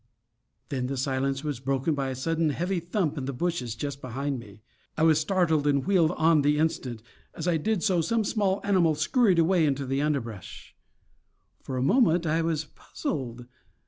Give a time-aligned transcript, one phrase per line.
[0.69, 4.39] Then the silence was broken by a sudden heavy thump in the bushes just behind
[4.39, 4.63] me.
[4.97, 7.03] I was startled, and wheeled on the instant;
[7.35, 10.75] as I did so, some small animal scurried away into the underbrush.
[11.61, 13.45] For a moment I was puzzled.